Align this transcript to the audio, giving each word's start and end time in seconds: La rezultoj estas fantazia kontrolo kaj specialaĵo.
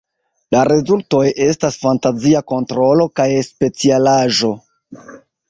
La 0.53 0.61
rezultoj 0.69 1.19
estas 1.47 1.77
fantazia 1.83 2.41
kontrolo 2.53 3.07
kaj 3.21 3.29
specialaĵo. 3.51 4.53